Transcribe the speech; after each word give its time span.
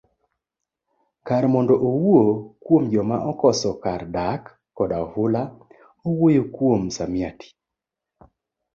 Kar 1.27 1.43
mondo 1.53 1.75
owuo 1.89 2.23
kuom 2.63 2.83
joma 2.93 3.15
okoso 3.31 3.69
kar 3.83 4.01
dak 4.15 4.43
koda 4.75 4.97
ofula, 5.05 5.43
owuoyo 6.07 6.43
kuom 6.55 6.81
msamiati. 6.87 7.47